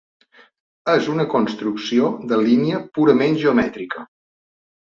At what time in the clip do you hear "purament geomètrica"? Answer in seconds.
2.99-4.09